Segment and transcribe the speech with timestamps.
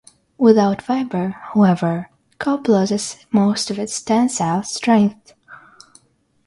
[0.39, 2.09] Without fiber, however,
[2.39, 5.35] cob loses most of its tensile strength.